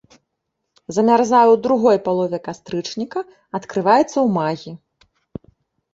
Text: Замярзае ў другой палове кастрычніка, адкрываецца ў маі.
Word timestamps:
Замярзае 0.95 1.41
ў 1.51 1.57
другой 1.67 1.97
палове 2.09 2.39
кастрычніка, 2.47 3.19
адкрываецца 3.61 4.13
ў 4.13 4.27
маі. 4.39 4.71